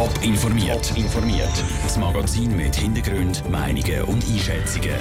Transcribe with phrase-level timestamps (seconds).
[0.00, 0.96] Top informiert.
[0.96, 1.62] informiert.
[1.82, 4.94] Das Magazin mit Hintergrund, Meinungen und Einschätzungen.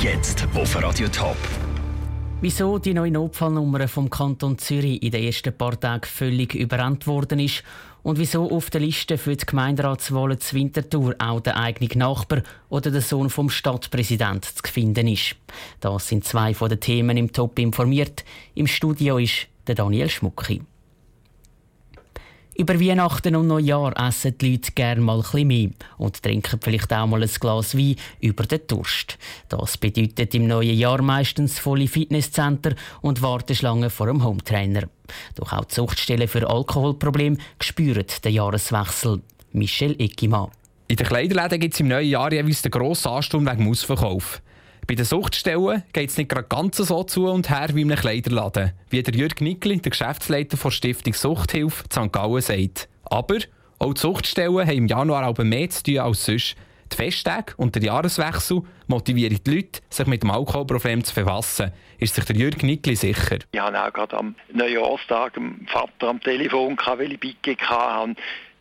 [0.00, 1.36] Jetzt auf Radio Top.
[2.40, 7.38] Wieso die neue Notfallnummer vom Kanton Zürich in den ersten paar Tagen völlig überrannt worden
[7.38, 7.64] ist
[8.02, 12.90] und wieso auf der Liste für die Gemeinderatswahlen zu Winterthur auch der eigene Nachbar oder
[12.90, 15.36] der Sohn vom Stadtpräsident zu finden ist.
[15.80, 18.24] Das sind zwei von den Themen im Top informiert.
[18.54, 20.62] Im Studio ist der Daniel Schmucki.
[22.58, 25.68] Über Weihnachten und Neujahr essen die Leute gerne mal etwas mehr
[25.98, 29.18] und trinken vielleicht auch mal ein Glas Wein über den Durst.
[29.50, 34.84] Das bedeutet im neuen Jahr meistens volle Fitnesscenter und Warteschlangen vor einem Hometrainer.
[35.34, 39.20] Doch auch die Zuchtstellen für Alkoholprobleme spüren den Jahreswechsel.
[39.52, 40.48] Michel Eckimann.
[40.88, 44.40] In den Kleiderläden gibt es im neuen Jahr jeweils den grossen Ansturm wegen dem Ausverkauf.
[44.88, 48.72] Bei den Suchtstellen geht es nicht gerade ganz so zu und her wie einem Kleiderladen,
[48.88, 52.12] wie der Jürg Nickli, der Geschäftsleiter der Stiftung Suchthilfe St.
[52.12, 52.88] Gallen, sagt.
[53.02, 53.38] Aber
[53.80, 56.54] auch die Suchtstellen haben im Januar aber mehr zu tun als sonst.
[56.92, 61.72] Die Festtage und der Jahreswechsel motivieren die Leute, sich mit dem Alkoholproblem zu befassen.
[61.98, 63.38] Ist sich der Jürg Nickli sicher?
[63.50, 68.14] Ich hatte auch gerade am Neujahrstag dem Vater am Telefon, weil ich Bicke hatte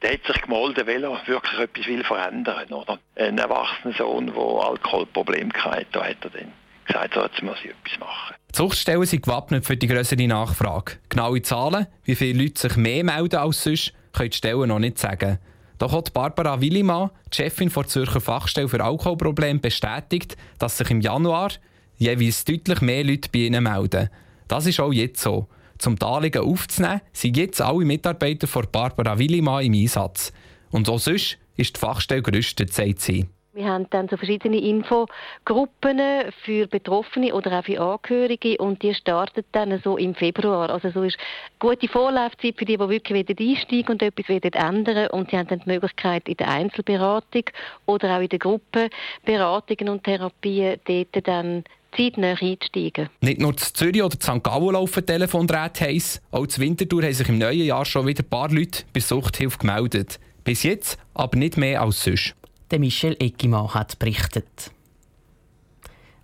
[0.06, 2.98] der hat sich gemolden, weil er wirklich etwas will verändern will.
[3.16, 6.52] Ein erwachsener Sohn, der Alkoholprobleme hatte, da hat er dann
[6.86, 8.36] gesagt, so, jetzt muss ich etwas machen.
[8.50, 10.98] Die Zuchtstellen sind gewappnet für die größere Nachfrage.
[11.10, 15.00] Genaue Zahlen, wie viele Leute sich mehr melden als sonst, können die Stellen noch nicht
[15.00, 15.40] sagen.
[15.80, 21.02] Doch hat Barbara Willimann, die Chefin der Zürcher Fachstelle für Alkoholprobleme, bestätigt, dass sich im
[21.02, 21.50] Januar
[21.98, 24.10] jeweils deutlich mehr Leute bei ihnen melden.
[24.48, 25.48] Das ist auch jetzt so.
[25.78, 30.32] Zum Darlegen aufzunehmen, sind jetzt alle Mitarbeiter von Barbara Willimann im Einsatz.
[30.72, 33.26] Und auch sonst ist die Fachstelle gerüstet, sagt sie.
[33.56, 36.02] Wir haben dann so verschiedene Infogruppen
[36.44, 40.70] für Betroffene oder auch für Angehörige und die startet dann so im Februar.
[40.70, 41.18] Also so ist
[41.58, 45.70] gute Vorlaufzeit für die, die wirklich einsteigen und etwas ändern und sie haben dann die
[45.70, 47.44] Möglichkeit in der Einzelberatung
[47.86, 51.64] oder auch in der Gruppenberatungen und Therapien dort dann
[51.96, 53.10] zeitnah einsteigen.
[53.22, 54.44] Nicht nur zu Zürich oder zu St.
[54.44, 58.30] Gallen laufen Telefondrähte heiß, auch zu Winterthur haben sich im neuen Jahr schon wieder ein
[58.30, 60.20] paar Leute bei Suchthilfe gemeldet.
[60.44, 62.36] Bis jetzt aber nicht mehr als sonst.
[62.72, 64.72] Der Michel Eckimann hat berichtet.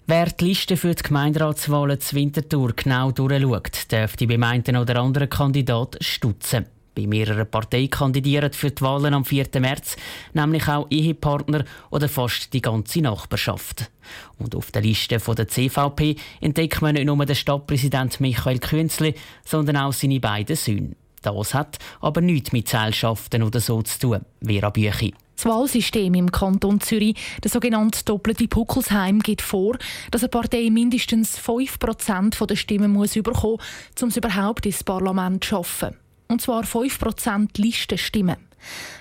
[0.07, 5.29] Wer die Liste für die Gemeinderatswahlen zu Winterthur genau durchschaut, dürfte beim einen oder anderen
[5.29, 6.65] Kandidat stutzen.
[6.93, 9.47] Bei mehreren Parteien kandidieren für die Wahlen am 4.
[9.59, 9.95] März
[10.33, 13.89] nämlich auch Ehepartner oder fast die ganze Nachbarschaft.
[14.37, 19.15] Und auf der Liste der CVP entdeckt man nicht nur den Stadtpräsident Michael Künzli,
[19.45, 20.95] sondern auch seine beiden Söhne.
[21.21, 25.13] Das hat aber nichts mit Gesellschaften oder so zu tun, Vera Büchi.
[25.35, 29.77] Das Wahlsystem im Kanton Zürich, der sogenannte doppelte Puckelsheim, gibt vor,
[30.11, 35.43] dass eine Partei mindestens 5% der Stimmen muss bekommen muss, um es überhaupt ins Parlament
[35.43, 35.95] zu schaffen
[36.31, 38.37] und zwar 5% Listenstimmen.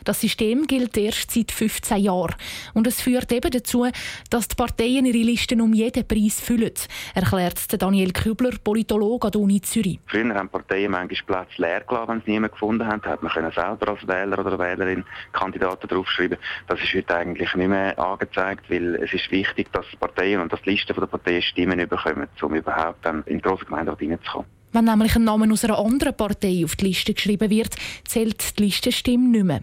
[0.04, 2.34] Das System gilt erst seit 15 Jahren
[2.74, 3.86] und es führt eben dazu,
[4.30, 6.72] dass die Parteien ihre Listen um jeden Preis füllen,
[7.14, 10.00] erklärt Daniel Kübler, Politologe an der Uni Zürich.
[10.06, 13.02] Früher haben Parteien manchmal Plätze leer gelassen, wenn sie niemanden gefunden haben.
[13.02, 16.38] Da hat man selber als Wähler oder Wählerin Kandidaten draufschreiben.
[16.66, 20.62] Das ist heute eigentlich nicht mehr angezeigt, weil es ist wichtig, dass Parteien und dass
[20.62, 24.59] die Listen der Parteien Stimmen bekommen, um überhaupt dann in die grosse Gemeinderat reinzukommen.
[24.72, 27.74] Wenn nämlich ein Name aus einer anderen Partei auf die Liste geschrieben wird,
[28.06, 29.62] zählt die Listenstimme nicht mehr.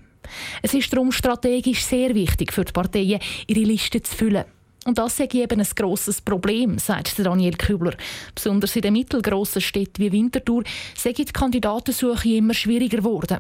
[0.62, 4.46] Es ist darum strategisch sehr wichtig für die Parteien, ihre Liste zu füllen.
[4.86, 7.96] Und das ist eben ein grosses Problem, sagt Daniel Kübler.
[8.34, 10.64] Besonders in den mittelgrossen Städten wie Winterthur
[10.96, 13.40] sei die Kandidatensuche immer schwieriger geworden.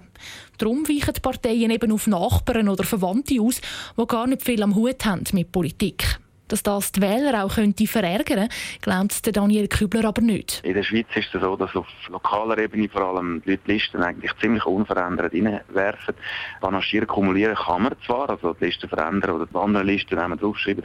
[0.57, 3.61] Darum weichen die Parteien eben auf Nachbarn oder Verwandte aus,
[3.97, 6.19] die gar nicht viel am Hut haben mit Politik.
[6.47, 8.50] Dass das die Wähler auch könnte verärgern
[8.81, 10.62] glaubt Daniel Kübler aber nicht.
[10.63, 14.02] In der Schweiz ist es so, dass auf lokaler Ebene vor allem die Leute Listen
[14.02, 16.16] eigentlich ziemlich unverändert reinwerfen.
[16.62, 20.84] Panaschieren, kumulieren kann man zwar, also die Listen verändern oder die anderen Listen nehmen draufschreiben,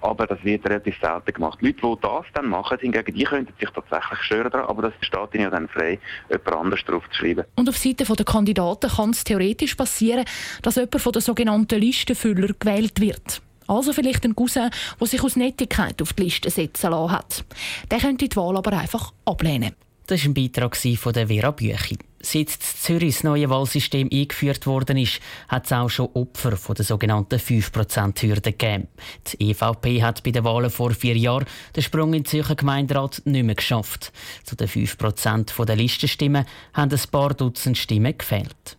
[0.00, 1.58] aber das wird relativ selten gemacht.
[1.60, 5.34] Leute, die das dann machen, hingegen, die könnten sich tatsächlich stören daran, aber das steht
[5.34, 5.98] ihnen ja dann frei,
[6.30, 7.44] jemand anders draufzuschreiben.
[7.56, 10.24] Und auf Seite der Kandidaten kann es theoretisch passieren,
[10.62, 13.42] dass jemand von den sogenannten Listenfüller gewählt wird.
[13.72, 14.70] Also vielleicht ein Cousin,
[15.00, 17.44] der sich aus Nettigkeit auf die Liste setzen lassen hat.
[17.90, 19.74] Der könnte die Wahl aber einfach ablehnen.
[20.06, 21.96] Das war ein Beitrag von der Vera Büchi.
[22.20, 26.84] Seit Zürich das neue Wahlsystem eingeführt worden ist, hat es auch schon Opfer von der
[26.84, 28.88] sogenannten 5%-Hürde gegeben.
[29.26, 33.22] Die EVP hat bei den Wahlen vor vier Jahren den Sprung in den Zürcher Gemeinderat
[33.24, 34.12] nicht mehr geschafft.
[34.44, 38.76] Zu den 5% der Listenstimmen haben ein paar Dutzend Stimmen gefehlt.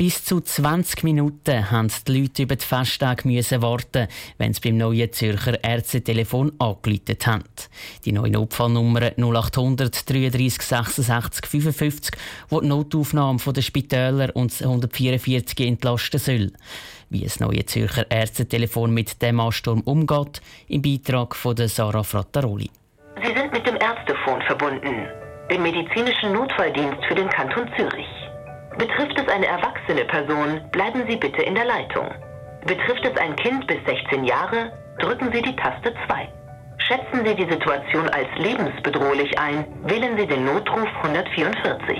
[0.00, 3.28] Bis zu 20 Minuten haben die Leute über die Festtage
[3.60, 4.08] warten,
[4.38, 7.44] wenn sie beim neuen Zürcher Ärztetelefon angerufen haben.
[8.06, 12.14] Die neue Notfallnummer 0800 33 66 55,
[12.50, 16.52] die die Notaufnahme der Spitäler und 144 entlasten soll.
[17.10, 22.70] Wie das neue Zürcher Ärztetelefon mit dem Ansturm umgeht, im Beitrag von Sarah Frattaroli.
[23.22, 25.08] Sie sind mit dem Ärztefon verbunden,
[25.50, 28.19] dem medizinischen Notfalldienst für den Kanton Zürich.
[28.80, 32.06] Betrifft es eine erwachsene Person, bleiben Sie bitte in der Leitung.
[32.66, 36.28] Betrifft es ein Kind bis 16 Jahre, drücken Sie die Taste 2.
[36.78, 41.98] Schätzen Sie die Situation als lebensbedrohlich ein, wählen Sie den Notruf 144.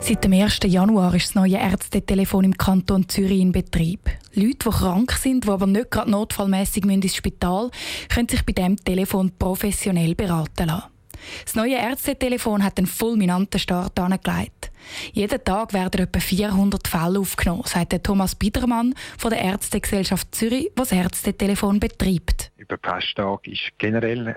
[0.00, 0.58] Seit dem 1.
[0.64, 4.00] Januar ist das neue Ärztetelefon im Kanton Zürich in Betrieb.
[4.34, 7.70] Leute, die krank sind, die aber nicht gerade notfallmässig ins Spital
[8.12, 10.95] können sich bei diesem Telefon professionell beraten lassen.
[11.44, 14.70] Das neue Ärztetelefon hat einen fulminanten Start angelegt.
[15.12, 20.72] Jeden Tag werden etwa 400 Fälle aufgenommen, sagt Thomas Biedermann von der Ärztegesellschaft Zürich, die
[20.74, 22.52] das Ärztetelefon betreibt.
[22.56, 24.36] Über Festtag ist generell eine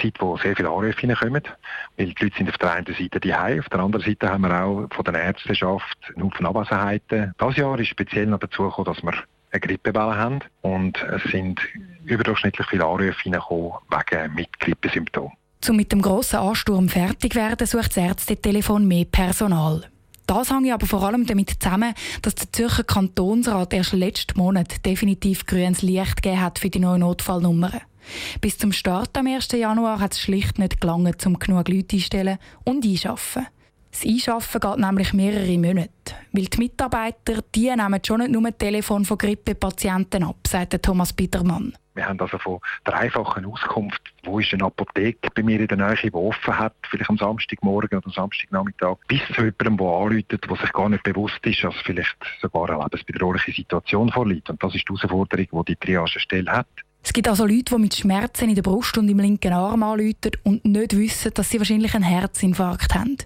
[0.00, 1.42] Zeit, wo sehr viele Anrufe hineinkommen,
[1.96, 4.62] weil die Leute sind auf der einen Seite die auf der anderen Seite haben wir
[4.62, 7.34] auch von der Ärzteschaft einen Haufen Abwesenheiten.
[7.40, 9.14] Dieses Jahr ist speziell noch dazu gekommen, dass wir
[9.52, 11.60] eine Grippewelle haben und es sind
[12.04, 15.32] überdurchschnittlich viele Anrufe hineingekommen wegen mit Grippesymptomen.
[15.68, 19.84] Um mit dem grossen Ansturm fertig zu werden, sucht das Ärztetelefon mehr Personal.
[20.26, 25.46] Das hängt aber vor allem damit zusammen, dass der Zürcher Kantonsrat erst letzten Monat definitiv
[25.46, 27.80] grünes Licht gegeben hat für die neuen Notfallnummern.
[28.40, 29.48] Bis zum Start am 1.
[29.52, 33.46] Januar hat es schlicht nicht gelangen, um genug Leute einstellen und einschaffen.
[33.90, 35.90] Das Einschaffen geht nämlich mehrere Monate.
[36.32, 41.72] Weil die Mitarbeiter die nehmen schon nicht nur Telefon von Grippepatienten ab, sagt Thomas Bittermann.
[41.96, 45.78] Wir haben also von der einfachen Auskunft, wo ist eine Apotheke bei mir in der
[45.78, 50.56] Nähe, die offen hat, vielleicht am Samstagmorgen oder Samstagnachmittag, bis zu jemandem, der anruft, der
[50.56, 54.50] sich gar nicht bewusst ist, dass vielleicht sogar eine lebensbedrohliche Situation vorliegt.
[54.50, 56.68] Und das ist die Herausforderung, die die Triagestelle hat.
[57.02, 60.32] Es gibt also Leute, die mit Schmerzen in der Brust und im linken Arm anrufen
[60.42, 63.16] und nicht wissen, dass sie wahrscheinlich einen Herzinfarkt haben.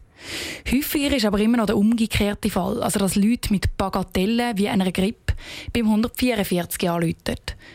[0.71, 4.93] Häufiger ist aber immer noch der umgekehrte Fall, also dass Leute mit Bagatellen wie einer
[4.93, 5.30] Grippe
[5.73, 7.15] beim 144 anrufen,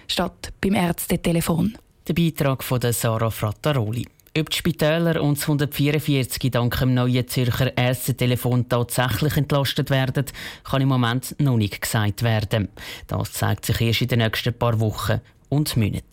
[0.08, 1.78] statt beim Ärztetelefon.
[2.08, 4.06] Der Beitrag von Sarah Frattaroli.
[4.38, 10.26] Ob die Spitäler und das 144 dank dem neuen Zürcher Ärztetelefon tatsächlich entlastet werden,
[10.66, 12.68] kann im Moment noch nicht gesagt werden.
[13.08, 16.04] Das zeigt sich erst in den nächsten paar Wochen und Monaten.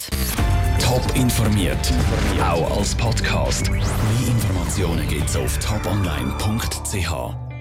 [0.80, 1.92] Top informiert,
[2.40, 3.70] auch als Podcast.
[3.70, 3.82] Mehr
[4.28, 7.51] Informationen gibt's auf toponline.ch.